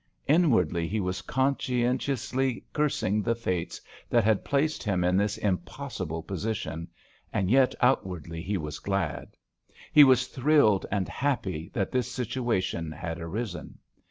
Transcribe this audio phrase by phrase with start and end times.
[0.27, 7.51] Inwardly he was conscientiously cursing the Fates that had placed him in this impossible position—and
[7.51, 9.37] yet outwardly he was glad.
[9.93, 13.77] He was thrilled and happy that this situation had arisen.